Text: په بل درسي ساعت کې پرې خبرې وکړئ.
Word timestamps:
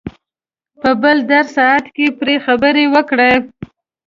په 0.81 0.89
بل 1.01 1.17
درسي 1.31 1.53
ساعت 1.57 1.85
کې 1.95 2.05
پرې 2.19 2.35
خبرې 2.45 2.85
وکړئ. 2.93 3.35